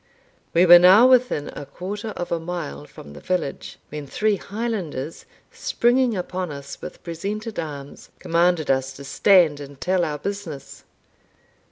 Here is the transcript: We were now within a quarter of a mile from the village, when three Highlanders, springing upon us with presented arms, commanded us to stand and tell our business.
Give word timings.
We 0.55 0.65
were 0.65 0.79
now 0.79 1.05
within 1.05 1.49
a 1.49 1.63
quarter 1.63 2.07
of 2.17 2.31
a 2.31 2.39
mile 2.39 2.85
from 2.85 3.13
the 3.13 3.19
village, 3.21 3.77
when 3.89 4.07
three 4.07 4.35
Highlanders, 4.37 5.25
springing 5.51 6.17
upon 6.17 6.51
us 6.51 6.81
with 6.81 7.03
presented 7.03 7.59
arms, 7.59 8.09
commanded 8.17 8.71
us 8.71 8.93
to 8.93 9.03
stand 9.03 9.59
and 9.59 9.79
tell 9.79 10.03
our 10.03 10.17
business. 10.17 10.85